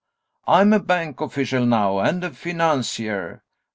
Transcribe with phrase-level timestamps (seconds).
[0.47, 3.43] I'm a bank official now, and a financier...